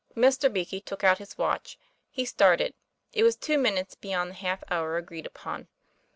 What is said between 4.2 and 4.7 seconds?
the half